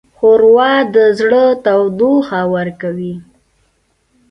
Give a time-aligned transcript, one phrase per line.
[0.15, 3.15] ښوروا د زړه تودوخه ورکوي.